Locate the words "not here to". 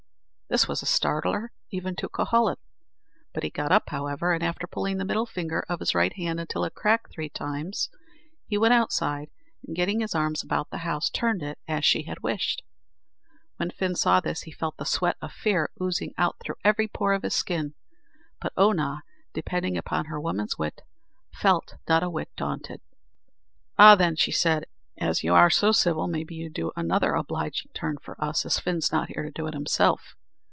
28.91-29.31